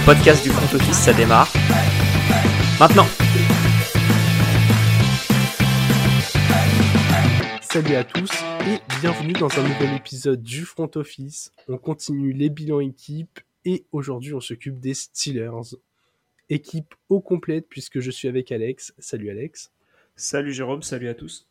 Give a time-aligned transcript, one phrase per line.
[0.00, 1.52] le podcast du front office, ça démarre.
[2.78, 3.06] Maintenant
[7.60, 8.30] Salut à tous
[8.66, 11.52] et bienvenue dans un nouvel épisode du front office.
[11.68, 15.76] On continue les bilans équipes et aujourd'hui on s'occupe des Steelers.
[16.48, 18.94] Équipe au complète puisque je suis avec Alex.
[18.98, 19.70] Salut Alex.
[20.16, 21.46] Salut Jérôme, salut à tous.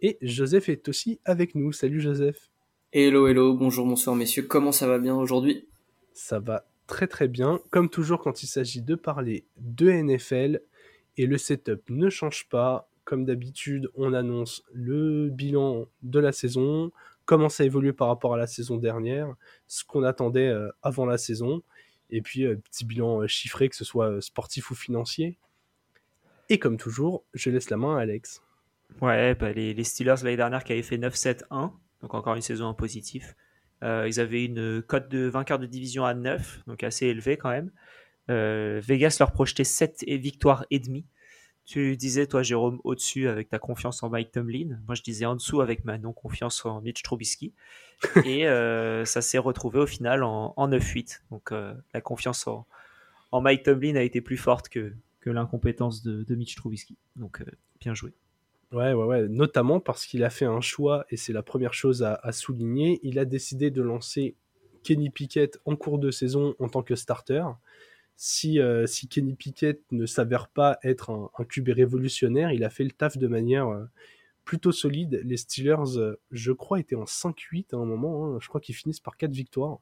[0.00, 1.72] Et Joseph est aussi avec nous.
[1.72, 2.50] Salut Joseph.
[2.92, 5.66] Hello, hello, bonjour, bonsoir messieurs, comment ça va bien aujourd'hui?
[6.12, 7.60] Ça va très très bien.
[7.70, 10.60] Comme toujours quand il s'agit de parler de NFL
[11.16, 12.88] et le setup ne change pas.
[13.04, 16.92] Comme d'habitude, on annonce le bilan de la saison,
[17.24, 19.34] comment ça a évolué par rapport à la saison dernière,
[19.66, 21.62] ce qu'on attendait euh, avant la saison,
[22.10, 25.36] et puis euh, petit bilan euh, chiffré, que ce soit sportif ou financier.
[26.48, 28.40] Et comme toujours, je laisse la main à Alex.
[29.00, 31.72] Ouais, bah, les, les Steelers l'année dernière qui avaient fait 9-7-1,
[32.02, 33.34] donc encore une saison en positif.
[33.82, 37.50] Euh, ils avaient une cote de vainqueur de division à 9, donc assez élevée quand
[37.50, 37.70] même.
[38.30, 41.04] Euh, Vegas leur projetait 7 et victoires et demi.
[41.64, 44.80] Tu disais, toi, Jérôme, au-dessus avec ta confiance en Mike Tomlin.
[44.86, 47.52] Moi, je disais en dessous avec ma non-confiance en Mitch Trubisky.
[48.24, 51.20] et euh, ça s'est retrouvé au final en, en 9-8.
[51.30, 52.66] Donc, euh, la confiance en,
[53.30, 56.96] en, Mike Tomlin a été plus forte que, que l'incompétence de, de, Mitch Trubisky.
[57.14, 57.46] Donc, euh,
[57.80, 58.12] bien joué.
[58.72, 59.28] Ouais, ouais, ouais.
[59.28, 63.00] Notamment parce qu'il a fait un choix, et c'est la première chose à, souligner.
[63.02, 64.34] Il a décidé de lancer
[64.82, 67.44] Kenny Pickett en cours de saison en tant que starter.
[68.16, 72.92] Si, euh, Kenny Pickett ne s'avère pas être un, QB révolutionnaire, il a fait le
[72.92, 73.84] taf de manière euh,
[74.44, 75.20] plutôt solide.
[75.24, 78.24] Les Steelers, euh, je crois, étaient en 5-8 à un moment.
[78.24, 78.38] Hein.
[78.40, 79.80] Je crois qu'ils finissent par 4 victoires.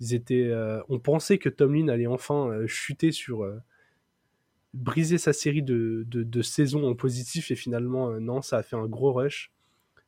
[0.00, 3.46] On pensait que Tomlin allait enfin chuter sur
[4.74, 8.62] briser sa série de, de, de, saisons en positif et finalement euh, non ça a
[8.62, 9.52] fait un gros rush.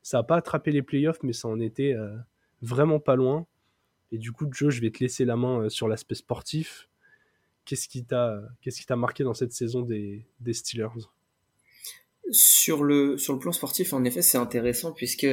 [0.01, 2.15] Ça a pas attrapé les playoffs mais ça en était euh,
[2.61, 3.45] vraiment pas loin.
[4.11, 6.89] Et du coup Joe je vais te laisser la main euh, sur l'aspect sportif.
[7.65, 10.89] Qu'est-ce qui t'a marqué dans cette saison des, des Steelers?
[12.31, 15.27] Sur le sur le plan sportif en effet c'est intéressant puisque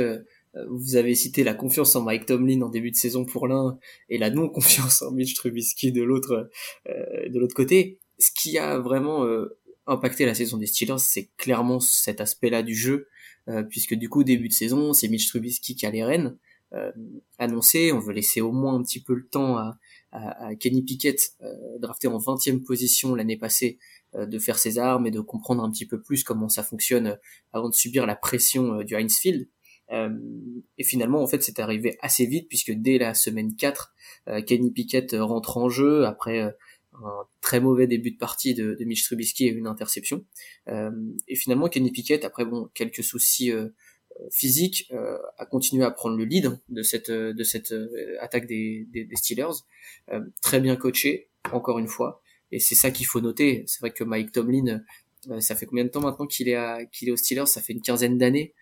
[0.69, 3.79] vous avez cité la confiance en Mike Tomlin en début de saison pour l'un
[4.11, 6.51] et la non confiance en Mitch Trubisky de l'autre
[6.87, 11.81] de l'autre côté ce qui a vraiment euh, impacté la saison des Steelers, c'est clairement
[11.81, 13.09] cet aspect-là du jeu,
[13.49, 16.37] euh, puisque du coup, début de saison, c'est Mitch Trubisky qui a les rênes,
[16.75, 16.91] euh,
[17.39, 19.79] annoncé, on veut laisser au moins un petit peu le temps à,
[20.11, 23.79] à, à Kenny Pickett, euh, drafté en 20e position l'année passée,
[24.15, 27.19] euh, de faire ses armes et de comprendre un petit peu plus comment ça fonctionne
[27.53, 29.49] avant de subir la pression du Heinz Field.
[30.79, 33.93] et finalement, en fait, c'est arrivé assez vite, puisque dès la semaine 4,
[34.47, 36.57] Kenny Pickett rentre en jeu, après
[36.95, 40.25] un très mauvais début de partie de, de Mitch Trubisky et une interception.
[40.69, 40.91] Euh,
[41.29, 43.69] et finalement, Kenny Pickett, après bon quelques soucis euh,
[44.31, 48.87] physiques, euh, a continué à prendre le lead de cette de cette euh, attaque des,
[48.91, 49.65] des, des Steelers.
[50.11, 52.23] Euh, très bien coaché, encore une fois.
[52.51, 53.65] Et c'est ça qu'il faut noter.
[53.67, 54.83] C'est vrai que Mike Tomlin,
[55.31, 57.47] euh, ça fait combien de temps maintenant qu'il est à, qu'il est aux Steelers?
[57.47, 58.55] Ça fait une quinzaine d'années,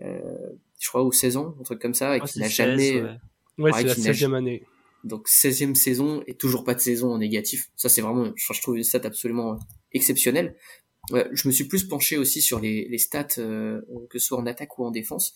[0.00, 3.02] je crois, ou 16 ans, un truc comme ça, et oh, qu'il n'a jamais.
[3.02, 3.18] Ouais,
[3.58, 4.64] ouais c'est la 16e année
[5.04, 7.70] donc 16e saison et toujours pas de saison en négatif.
[7.76, 9.58] Ça c'est vraiment, je, trouve une stat absolument
[9.92, 10.56] exceptionnelle.
[11.10, 14.38] Ouais, je me suis plus penché aussi sur les, les stats, euh, que ce soit
[14.38, 15.34] en attaque ou en défense.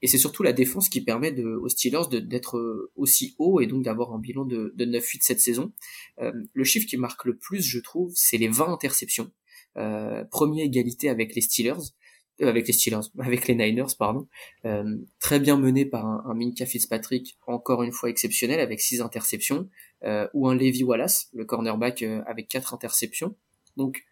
[0.00, 3.84] Et c'est surtout la défense qui permet de, aux Steelers d'être aussi haut et donc
[3.84, 5.72] d'avoir un bilan de, de 9-8 cette saison.
[6.20, 9.32] Euh, le chiffre qui marque le plus, je trouve, c'est les 20 interceptions.
[9.76, 11.92] Euh, première égalité avec les Steelers
[12.40, 14.28] avec les Steelers, avec les Niners, pardon,
[14.64, 19.00] euh, très bien mené par un, un, Minka Fitzpatrick, encore une fois exceptionnel, avec six
[19.00, 19.68] interceptions,
[20.04, 23.36] euh, ou un Levi Wallace, le cornerback, euh, avec quatre interceptions.
[23.76, 24.04] Donc,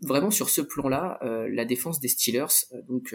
[0.00, 3.14] vraiment sur ce plan-là, euh, la défense des Steelers, euh, donc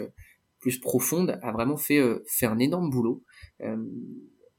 [0.59, 3.23] plus profonde, a vraiment fait, fait un énorme boulot.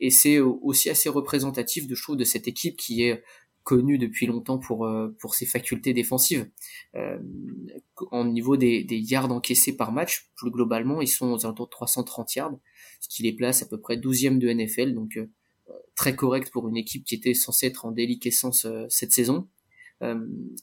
[0.01, 3.23] et c'est aussi assez représentatif, de, je de cette équipe qui est
[3.63, 4.89] connu depuis longtemps pour
[5.19, 6.49] pour ses facultés défensives.
[6.97, 7.19] Euh,
[8.11, 12.35] en niveau des, yards encaissés par match, plus globalement, ils sont aux alentours de 330
[12.35, 12.59] yards,
[13.01, 15.27] ce qui les place à peu près 12e de NFL, donc euh,
[15.95, 19.49] très correct pour une équipe qui était censée être en déliquescence euh, cette saison.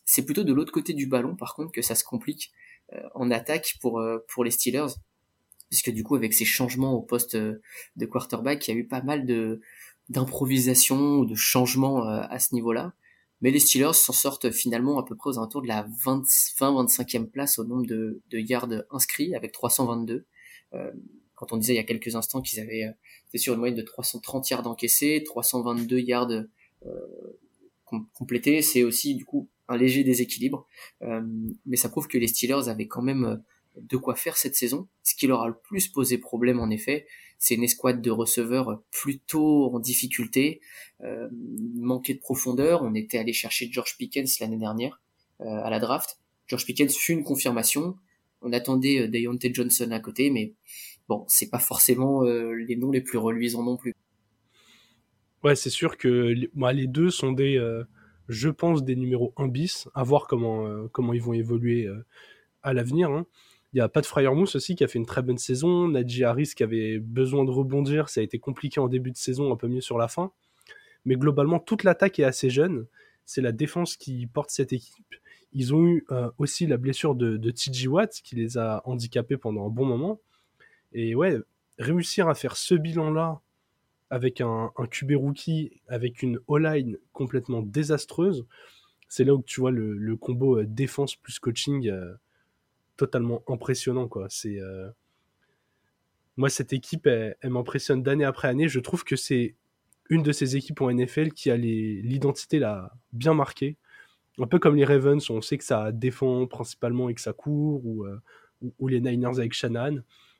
[0.03, 2.51] c'est plutôt de l'autre côté du ballon, par contre, que ça se complique
[3.13, 4.93] en attaque pour pour les Steelers,
[5.69, 9.03] puisque du coup, avec ces changements au poste de quarterback, il y a eu pas
[9.03, 9.61] mal de
[10.09, 12.93] d'improvisation ou de changement euh, à ce niveau-là.
[13.41, 17.59] Mais les Steelers s'en sortent finalement à peu près aux alentours de la 20-25e place
[17.59, 20.25] au nombre de, de, yards inscrits avec 322.
[20.73, 20.91] Euh,
[21.37, 22.91] quand on disait il y a quelques instants qu'ils avaient euh,
[23.29, 26.47] été sur une moyenne de 330 yards encaissés, 322 yards euh,
[28.13, 30.65] complétés, c'est aussi du coup un léger déséquilibre.
[31.03, 31.21] Euh,
[31.65, 33.41] mais ça prouve que les Steelers avaient quand même
[33.81, 34.87] de quoi faire cette saison.
[35.03, 37.05] Ce qui leur a le plus posé problème, en effet,
[37.39, 40.61] c'est une escouade de receveurs plutôt en difficulté,
[41.01, 42.81] euh, de profondeur.
[42.83, 45.01] On était allé chercher George Pickens l'année dernière
[45.41, 46.19] euh, à la draft.
[46.47, 47.97] George Pickens fut une confirmation.
[48.41, 50.53] On attendait euh, Deontay Johnson à côté, mais
[51.07, 53.93] bon, c'est pas forcément euh, les noms les plus reluisants non plus.
[55.43, 57.61] Ouais, c'est sûr que les deux sont des,
[58.27, 61.87] je pense, des numéros 1 bis, à voir comment, comment ils vont évoluer
[62.63, 63.11] à l'avenir.
[63.11, 63.27] Hein.
[63.77, 65.87] Il y a Pat Fryermousse aussi qui a fait une très bonne saison.
[65.87, 68.09] Najee Harris qui avait besoin de rebondir.
[68.09, 70.31] Ça a été compliqué en début de saison, un peu mieux sur la fin.
[71.05, 72.87] Mais globalement, toute l'attaque est assez jeune.
[73.23, 75.13] C'est la défense qui porte cette équipe.
[75.53, 79.37] Ils ont eu euh, aussi la blessure de, de TJ Watt qui les a handicapés
[79.37, 80.19] pendant un bon moment.
[80.91, 81.37] Et ouais,
[81.77, 83.41] réussir à faire ce bilan-là
[84.09, 88.47] avec un, QB rookie, avec une O-line complètement désastreuse,
[89.07, 92.15] c'est là où tu vois le, le combo euh, défense plus coaching euh,
[92.97, 94.07] totalement impressionnant.
[94.07, 94.27] Quoi.
[94.45, 94.89] Euh,
[96.35, 98.67] Moi, cette équipe, elle, m'impressionne d'année après année.
[98.67, 99.55] Je trouve que c'est
[100.09, 102.61] une de ces équipes en NFL qui a l'identité
[103.13, 103.77] bien marquée.
[104.39, 107.85] Un peu comme les Ravens, on sait que ça défend principalement et que ça court,
[107.85, 108.19] ou, euh,
[108.79, 109.97] ou, les Niners avec Shanahan.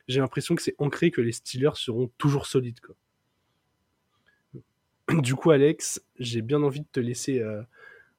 [0.08, 2.80] J'ai l'impression que c'est ancré que les Steelers seront toujours solides.
[2.80, 2.96] Quoi.
[5.22, 7.62] Du coup, Alex, j'ai bien envie de te laisser euh,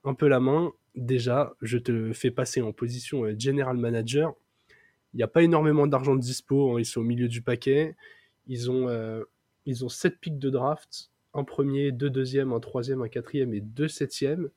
[0.05, 4.35] un peu la main déjà, je te fais passer en position euh, general manager.
[5.15, 7.97] Il n'y a pas énormément d'argent de dispo, hein, ils sont au milieu du paquet.
[8.47, 9.25] Ils ont, euh,
[9.67, 13.61] ils ont 7 pics de draft, un premier, deux deuxièmes, un troisième, un quatrième et
[13.61, 14.49] deux septièmes.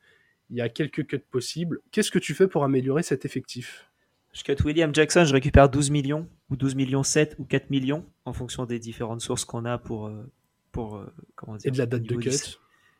[0.49, 1.79] Il y a quelques cuts possibles.
[1.91, 3.89] Qu'est-ce que tu fais pour améliorer cet effectif?
[4.33, 8.05] Je cut William Jackson, je récupère 12 millions, ou 12 millions 7 ou 4 millions,
[8.23, 10.23] en fonction des différentes sources qu'on a pour, euh,
[10.71, 11.05] pour
[11.35, 12.59] comment dire, Et de la date de cut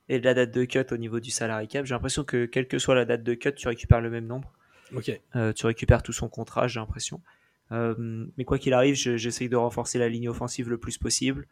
[0.10, 1.86] et de la date de cut au niveau du salary cap.
[1.86, 4.52] J'ai l'impression que quelle que soit la date de cut, tu récupères le même nombre.
[4.96, 5.20] Ok.
[5.36, 7.22] Euh, tu récupères tout son contrat, j'ai l'impression.
[7.72, 11.48] Euh, mais quoi qu'il arrive, j'essaye de renforcer la ligne offensive le plus possible.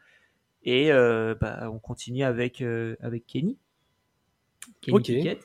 [0.63, 3.57] Et euh, bah, on continue avec, avec Kenny.
[4.81, 5.39] Kenny ok.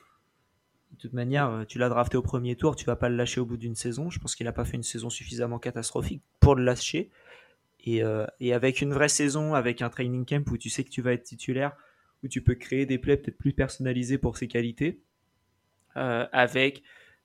[0.91, 3.45] De toute manière, tu l'as drafté au premier tour, tu vas pas le lâcher au
[3.45, 4.09] bout d'une saison.
[4.09, 7.09] Je pense qu'il n'a pas fait une saison suffisamment catastrophique pour le lâcher.
[7.81, 8.01] Et,
[8.39, 11.13] et, avec une vraie saison, avec un training camp où tu sais que tu vas
[11.13, 11.75] être titulaire,
[12.25, 14.99] où tu peux créer des plays peut-être plus personnalisés pour ses qualités,
[15.95, 16.81] euh, avec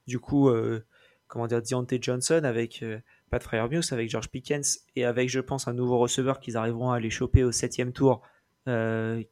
[0.07, 0.85] du coup, euh,
[1.27, 3.01] comment dire, Deontay Johnson, avec euh,
[3.31, 6.97] Pat Fryermuth, avec George Pickens, et avec, je pense, un nouveau receveur qu'ils arriveront à
[6.97, 8.23] aller choper au septième tour,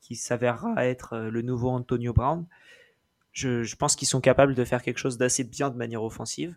[0.01, 2.45] qui s'avérera être le nouveau Antonio Brown.
[3.33, 6.57] Je, pense qu'ils sont capables de faire quelque chose d'assez bien de manière offensive,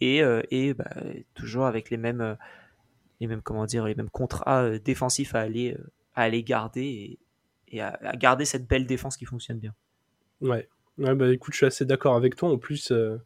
[0.00, 0.88] et, et bah,
[1.34, 2.38] toujours avec les mêmes,
[3.20, 5.76] les mêmes, comment dire, les mêmes contrats défensifs à aller,
[6.14, 7.18] à aller garder
[7.72, 9.74] et, à, garder cette belle défense qui fonctionne bien.
[10.40, 12.50] Ouais, ouais bah écoute, je suis assez d'accord avec toi.
[12.50, 13.16] En plus, euh,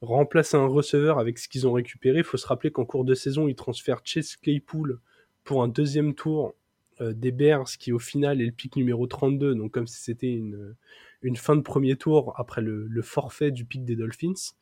[0.00, 3.14] remplacer un receveur avec ce qu'ils ont récupéré, il faut se rappeler qu'en cours de
[3.14, 5.00] saison, ils transfèrent Chase Claypool
[5.44, 6.54] pour un deuxième tour
[7.00, 10.32] euh, des Bears, qui au final est le pic numéro 32, donc comme si c'était
[10.32, 10.74] une,
[11.22, 14.54] une fin de premier tour après le, le, forfait du pic des Dolphins.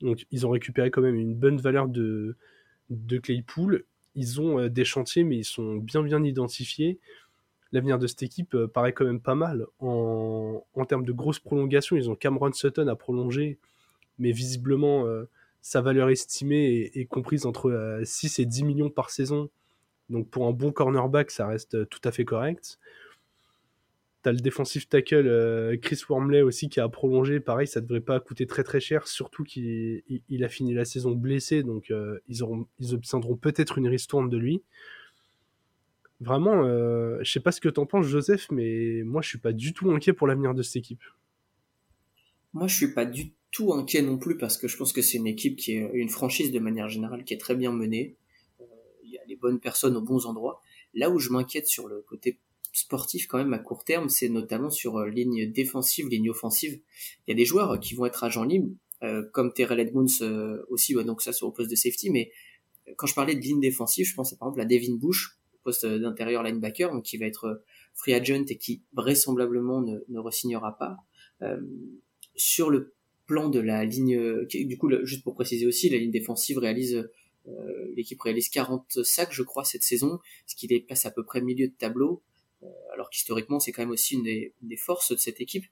[0.00, 2.36] Donc ils ont récupéré quand même une bonne valeur de,
[2.90, 3.84] de Claypool.
[4.14, 6.98] Ils ont euh, des chantiers, mais ils sont bien bien identifiés
[7.72, 9.66] l'avenir de cette équipe euh, paraît quand même pas mal.
[9.80, 13.58] En, termes de grosses prolongations, ils ont Cameron Sutton à prolonger,
[14.18, 15.24] mais visiblement, euh,
[15.62, 19.48] sa valeur estimée est, comprise entre 6 euh, et 10 millions par saison.
[20.10, 22.78] Donc pour un bon cornerback, ça reste tout à fait correct.
[24.22, 27.40] T'as le défensif tackle Chris Wormley aussi qui a prolongé.
[27.40, 31.64] Pareil, ça devrait pas coûter très très cher, surtout qu'il a fini la saison blessé,
[31.64, 31.92] donc
[32.28, 32.44] ils,
[32.78, 34.62] ils obtiendront peut-être une ristourne de lui.
[36.22, 39.52] Vraiment, euh, je sais pas ce que t'en penses, Joseph, mais moi, je suis pas
[39.52, 41.02] du tout inquiet pour l'avenir de cette équipe.
[42.52, 45.18] Moi, je suis pas du tout inquiet non plus parce que je pense que c'est
[45.18, 48.16] une équipe qui est une franchise de manière générale qui est très bien menée.
[48.60, 48.64] Euh,
[49.04, 50.60] il y a les bonnes personnes aux bons endroits.
[50.94, 52.38] Là où je m'inquiète sur le côté
[52.72, 56.80] sportif quand même à court terme, c'est notamment sur euh, ligne défensive, ligne offensive.
[57.26, 60.64] Il y a des joueurs qui vont être agents libres, euh, comme Terrell Edmonds euh,
[60.70, 62.10] aussi, donc ça sur le poste de safety.
[62.10, 62.32] Mais
[62.96, 66.42] quand je parlais de ligne défensive, je pensais par exemple à Devin Bush, poste d'intérieur
[66.42, 67.64] linebacker, donc qui va être euh,
[67.94, 70.96] free agent et qui vraisemblablement ne, ne resignera pas.
[71.42, 71.60] Euh,
[72.34, 72.94] sur le
[73.26, 77.08] plan de la ligne, du coup, juste pour préciser aussi, la ligne défensive réalise,
[77.48, 81.24] euh, l'équipe réalise 40 sacs, je crois, cette saison, ce qui les place à peu
[81.24, 82.22] près milieu de tableau,
[82.62, 85.64] euh, alors qu'historiquement, c'est quand même aussi une des, une des, forces de cette équipe.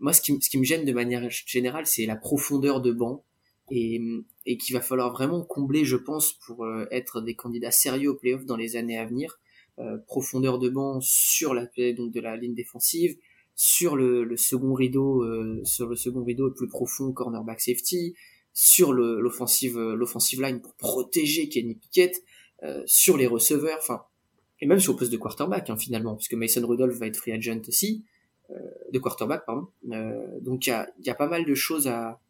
[0.00, 3.24] Moi, ce qui, ce qui me gêne de manière générale, c'est la profondeur de banc
[3.70, 4.00] et,
[4.46, 8.14] et qu'il va falloir vraiment combler, je pense, pour euh, être des candidats sérieux aux
[8.14, 9.38] playoffs dans les années à venir.
[9.78, 13.16] Euh, profondeur de banc sur la donc de la ligne défensive,
[13.56, 18.14] sur le, le second rideau, euh, sur le second rideau le plus profond, cornerback safety,
[18.52, 22.22] sur l'offensive l'offensive line pour protéger Kenny Pickett,
[22.86, 24.02] sur les receveurs, enfin
[24.60, 27.32] et même sur le poste de quarterback hein, finalement, puisque Mason Rudolph va être free
[27.32, 28.04] agent aussi,
[28.92, 29.66] de quarterback pardon.
[30.40, 32.20] donc il y a, y a pas mal de choses à,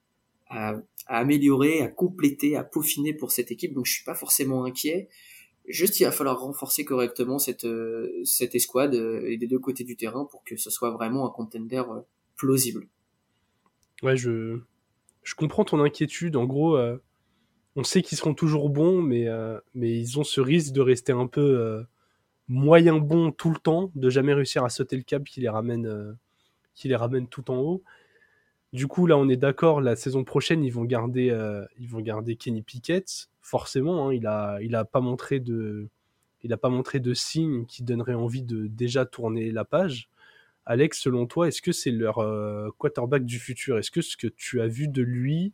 [0.54, 0.74] à,
[1.06, 5.08] améliorer, à compléter, à peaufiner pour cette équipe, donc je suis pas forcément inquiet.
[5.66, 9.84] Juste, il va falloir renforcer correctement cette, euh, cette escouade euh, et des deux côtés
[9.84, 12.00] du terrain pour que ce soit vraiment un contender euh,
[12.36, 12.86] plausible.
[14.02, 14.60] Ouais, je,
[15.22, 16.36] je comprends ton inquiétude.
[16.36, 16.78] En gros,
[17.76, 19.26] on sait qu'ils seront toujours bons, mais,
[19.74, 21.86] mais ils ont ce risque de rester un peu
[22.48, 26.18] moyen bons tout le temps, de jamais réussir à sauter le cap qui les ramène,
[26.74, 27.82] qui les ramène tout en haut.
[28.74, 29.80] Du coup, là, on est d'accord.
[29.80, 33.28] La saison prochaine, ils vont garder, euh, garder Kenny Pickett.
[33.40, 35.88] Forcément, hein, il a, il a pas montré de,
[36.42, 40.10] il signes qui donneraient envie de déjà tourner la page.
[40.66, 43.78] Alex, selon toi, est-ce que c'est leur euh, quarterback du futur?
[43.78, 45.52] Est-ce que ce que tu as vu de lui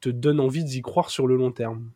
[0.00, 1.92] te donne envie d'y croire sur le long terme?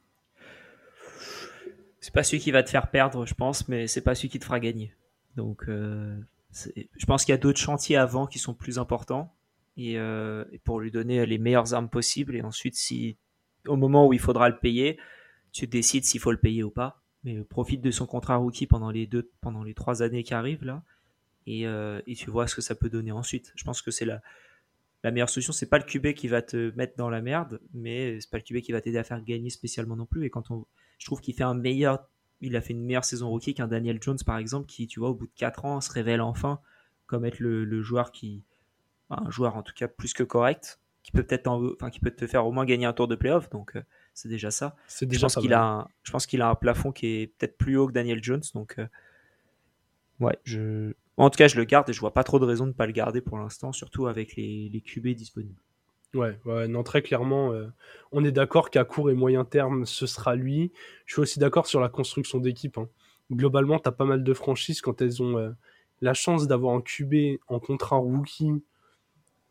[1.98, 4.38] C'est pas celui qui va te faire perdre, je pense, mais c'est pas celui qui
[4.38, 4.94] te fera gagner.
[5.34, 6.16] Donc, euh,
[6.52, 9.34] je pense qu'il y a d'autres chantiers avant qui sont plus importants.
[9.80, 12.36] Euh, et, pour lui donner les meilleures armes possibles.
[12.36, 13.16] Et ensuite, si
[13.66, 14.98] au moment où il faudra le payer,
[15.52, 17.02] tu décides s'il faut le payer ou pas.
[17.24, 20.64] Mais profite de son contrat rookie pendant les deux, pendant les trois années qui arrivent
[20.64, 20.82] là,
[21.46, 23.52] et, euh, tu vois ce que ça peut donner ensuite.
[23.56, 24.22] Je pense que c'est la,
[25.04, 25.52] meilleure solution.
[25.52, 28.42] C'est pas le QB qui va te mettre dans la merde, mais c'est pas le
[28.42, 30.24] QB qui va t'aider à faire gagner spécialement non plus.
[30.24, 30.66] Et quand on,
[30.98, 32.06] je trouve qu'il fait un meilleur,
[32.40, 35.10] il a fait une meilleure saison rookie qu'un Daniel Jones par exemple, qui tu vois
[35.10, 36.60] au bout de quatre ans se révèle enfin
[37.06, 38.44] comme être le joueur qui
[39.10, 42.26] un joueur en tout cas plus que correct, qui peut peut-être, enfin qui peut te
[42.26, 43.50] faire au moins gagner un tour de playoff.
[43.50, 43.82] Donc euh,
[44.14, 44.76] c'est déjà ça.
[45.02, 47.56] Déjà je pense qu'il a, un, je pense qu'il a un plafond qui est peut-être
[47.56, 48.42] plus haut que Daniel Jones.
[48.54, 48.86] Donc euh,
[50.20, 52.64] ouais, je, en tout cas je le garde et je vois pas trop de raison
[52.64, 55.60] de ne pas le garder pour l'instant, surtout avec les, les QB disponibles.
[56.12, 57.68] Ouais, ouais, non, très clairement, euh,
[58.10, 60.72] on est d'accord qu'à court et moyen terme, ce sera lui.
[61.06, 62.78] Je suis aussi d'accord sur la construction d'équipe.
[62.78, 62.88] Hein.
[63.30, 65.54] Globalement, tu as pas mal de franchises quand elles ont
[66.00, 68.60] la chance d'avoir un QB en contrat rookie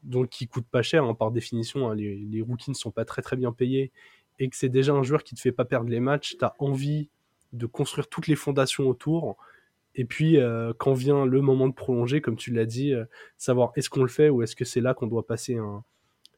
[0.04, 1.90] donc qui coûte pas cher hein, par définition.
[1.90, 3.92] Hein, les, les, rookies ne sont pas très très bien payés
[4.40, 6.38] et que c'est déjà un joueur qui te fait pas perdre les matchs.
[6.38, 7.10] Tu as envie
[7.54, 9.38] de construire toutes les fondations autour.
[9.96, 13.06] Et puis, euh, quand vient le moment de prolonger, comme tu l'as dit, euh,
[13.38, 15.84] savoir est-ce qu'on le fait ou est-ce que c'est là qu'on doit passer un,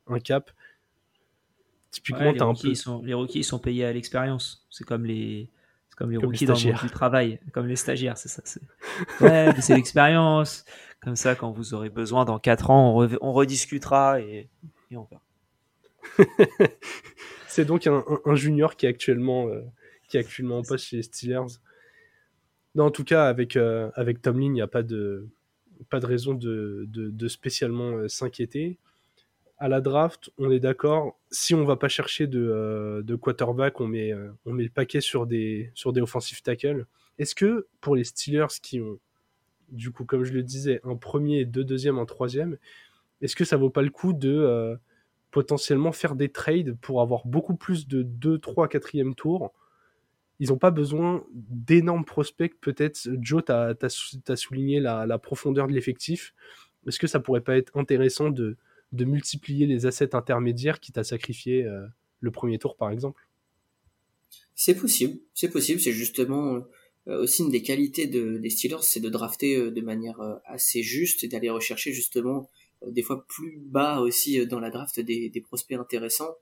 [0.08, 0.52] un cap.
[1.92, 4.66] Typiquement, les, rookies, sont, les rookies sont payés à l'expérience.
[4.70, 5.50] C'est comme les,
[5.98, 8.42] comme les rookies dans le monde du travail, comme les stagiaires, c'est ça.
[9.20, 10.66] Ouais, c'est l'expérience.
[11.02, 14.50] Comme ça, quand vous aurez besoin dans 4 ans, on, rediscutera et,
[14.92, 15.22] on verra.
[17.48, 19.62] c'est donc un, junior qui est actuellement, euh,
[20.08, 21.58] qui est actuellement en poste chez les Steelers.
[22.76, 25.28] Non, en tout cas, avec, euh, avec Tomlin, il n'y a pas de,
[25.90, 28.78] pas de raison de, de, spécialement euh, s'inquiéter.
[29.62, 31.20] À la draft, on est d'accord.
[31.30, 34.12] Si on va pas chercher de, de quarterback, on met,
[34.46, 36.88] on met le paquet sur des, sur offensive tackles.
[37.20, 38.98] Est-ce que pour les Steelers qui ont
[39.72, 42.58] du coup, comme je le disais, un premier, deux deuxièmes, un troisième,
[43.22, 44.76] est-ce que ça vaut pas le coup de euh,
[45.32, 49.54] potentiellement faire des trades pour avoir beaucoup plus de 2, 3, 4e tours?
[50.40, 53.08] Ils n'ont pas besoin d'énormes prospects, peut-être.
[53.22, 56.34] Joe, tu as, souligné la, profondeur de l'effectif.
[56.88, 58.58] Est-ce que ça pourrait pas être intéressant de,
[59.06, 61.86] multiplier les assets intermédiaires qui t'a sacrifié euh,
[62.20, 63.28] le premier tour, par exemple
[64.56, 66.64] C'est possible, c'est possible, c'est justement
[67.08, 70.84] euh, aussi une des qualités de, des Steelers, c'est de drafter euh, de manière assez
[70.84, 72.50] juste et d'aller rechercher justement
[72.86, 76.36] des fois plus bas aussi dans la draft des, prospects intéressants.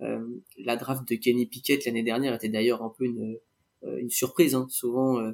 [0.00, 3.38] la draft de Kenny Pickett l'année dernière était d'ailleurs un peu une,
[3.82, 4.54] une surprise.
[4.54, 4.66] Hein.
[4.68, 5.32] Souvent,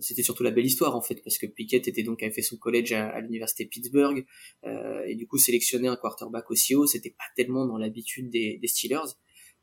[0.00, 2.56] c'était surtout la belle histoire en fait, parce que Pickett était donc avait fait son
[2.56, 4.24] collège à, l'université Pittsburgh
[5.06, 9.14] et du coup sélectionner un quarterback aussi haut, c'était pas tellement dans l'habitude des, Steelers.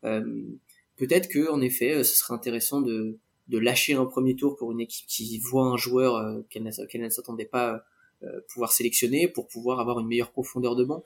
[0.02, 3.20] Peut-être que en effet, ce serait intéressant de
[3.52, 7.10] de lâcher un premier tour pour une équipe qui voit un joueur euh, qu'elle ne
[7.10, 7.84] s'attendait pas
[8.24, 11.04] euh, pouvoir sélectionner pour pouvoir avoir une meilleure profondeur de banc.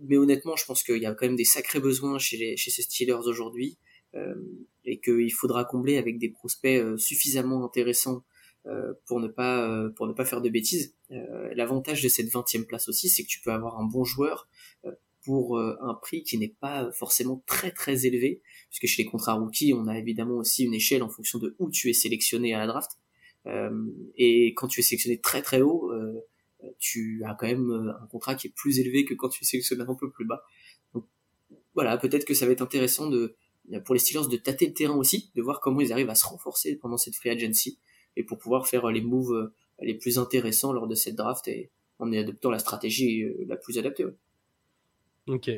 [0.00, 2.70] Mais honnêtement, je pense qu'il y a quand même des sacrés besoins chez, les, chez
[2.70, 3.78] ces Steelers aujourd'hui
[4.14, 4.34] euh,
[4.84, 8.22] et qu'il faudra combler avec des prospects suffisamment intéressants
[9.06, 10.94] pour ne pas pour ne pas faire de bêtises.
[11.10, 14.48] L'avantage de cette 20e place aussi, c'est que tu peux avoir un bon joueur
[15.24, 19.72] pour un prix qui n'est pas forcément très très élevé puisque chez les contrats rookies,
[19.72, 22.66] on a évidemment aussi une échelle en fonction de où tu es sélectionné à la
[22.66, 22.92] draft.
[23.46, 23.70] Euh,
[24.16, 26.20] et quand tu es sélectionné très très haut, euh,
[26.78, 29.46] tu as quand même euh, un contrat qui est plus élevé que quand tu es
[29.46, 30.42] sélectionné un peu plus bas.
[30.94, 31.06] Donc
[31.74, 33.36] voilà, peut-être que ça va être intéressant de
[33.84, 36.26] pour les Steelers de tâter le terrain aussi, de voir comment ils arrivent à se
[36.26, 37.78] renforcer pendant cette free agency
[38.16, 42.12] et pour pouvoir faire les moves les plus intéressants lors de cette draft et en
[42.12, 44.06] adoptant la stratégie la plus adaptée.
[45.28, 45.50] Ok,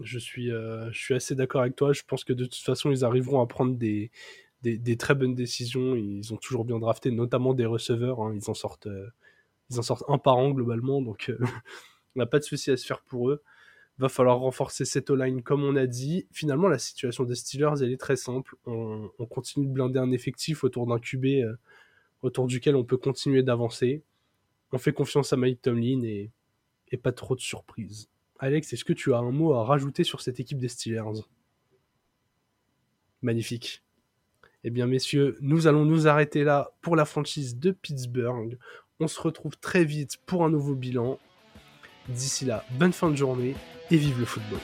[0.00, 1.92] Je suis, euh, je suis assez d'accord avec toi.
[1.92, 4.10] Je pense que de toute façon, ils arriveront à prendre des,
[4.62, 5.94] des, très bonnes décisions.
[5.94, 8.20] Ils ont toujours bien drafté, notamment des receveurs.
[8.22, 8.34] Hein.
[8.34, 9.08] Ils, en sortent, euh,
[9.70, 11.02] ils en sortent un par an globalement.
[11.02, 11.30] Donc,
[12.16, 13.42] on n'a pas de souci à se faire pour eux.
[13.98, 16.26] Va falloir renforcer cette line comme on a dit.
[16.32, 18.56] Finalement, la situation des Steelers, elle est très simple.
[18.64, 21.56] On, continue de blinder un effectif autour d'un QB euh,
[22.22, 24.02] autour duquel on peut continuer d'avancer.
[24.72, 26.30] On fait confiance à Mike Tomlin et,
[26.88, 28.08] et pas trop de surprises.
[28.38, 31.22] Alex, est-ce que tu as un mot à rajouter sur cette équipe des Steelers?
[33.22, 33.82] Magnifique.
[34.64, 38.58] Eh bien, messieurs, nous allons nous arrêter là pour la franchise de Pittsburgh.
[38.98, 41.18] On se retrouve très vite pour un nouveau bilan.
[42.08, 43.54] D'ici là, bonne fin de journée
[43.90, 44.60] et vive le football.